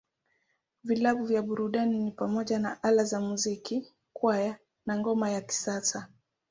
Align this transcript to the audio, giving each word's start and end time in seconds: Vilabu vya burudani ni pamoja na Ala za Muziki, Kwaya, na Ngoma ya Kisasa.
Vilabu 0.83 1.25
vya 1.25 1.41
burudani 1.41 1.97
ni 1.97 2.11
pamoja 2.11 2.59
na 2.59 2.83
Ala 2.83 3.03
za 3.03 3.21
Muziki, 3.21 3.93
Kwaya, 4.13 4.57
na 4.85 4.97
Ngoma 4.99 5.29
ya 5.29 5.41
Kisasa. 5.41 6.07